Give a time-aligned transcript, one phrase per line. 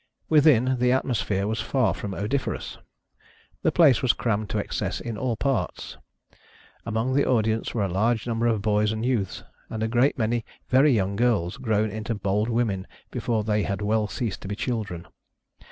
[0.31, 2.79] Withiu, the atmosphere was far from odoriferous.
[3.61, 5.95] The place was crammed to excess in all parts.
[6.87, 10.43] Among the audience were a large number of boys and youths, and a great many
[10.67, 15.07] very young girls grown into bold women before they had well ceased to be children.